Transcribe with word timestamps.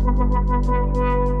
Música 0.00 1.37